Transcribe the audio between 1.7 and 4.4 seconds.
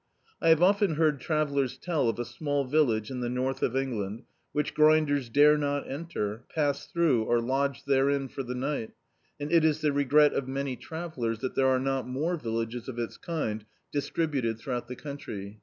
tell of a small village in the north of Ejigland,